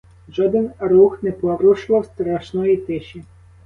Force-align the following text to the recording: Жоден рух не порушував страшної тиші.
Жоден 0.29 0.71
рух 0.81 1.21
не 1.23 1.31
порушував 1.31 2.05
страшної 2.05 2.77
тиші. 2.77 3.23